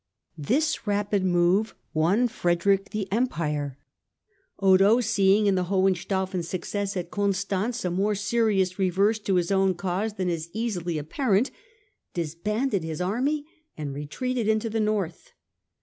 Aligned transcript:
This 0.39 0.87
rapid 0.87 1.23
move 1.23 1.75
won 1.93 2.27
Frederick 2.27 2.89
the 2.89 3.07
Empire. 3.11 3.77
Otho, 4.57 4.99
seeing 4.99 5.45
in 5.45 5.53
the 5.53 5.65
Hohenstaufen 5.65 6.41
success 6.43 6.97
at 6.97 7.11
Constance 7.11 7.85
a 7.85 7.91
more 7.91 8.15
serious 8.15 8.79
reverse 8.79 9.19
to 9.19 9.35
his 9.35 9.51
own 9.51 9.75
cause 9.75 10.13
than 10.13 10.27
is 10.27 10.49
easily 10.53 10.97
apparent, 10.97 11.51
disbanded 12.15 12.83
his 12.83 12.99
army 12.99 13.45
and 13.77 13.93
retreated 13.93 14.47
into 14.47 14.71
the 14.71 14.79
North. 14.79 15.33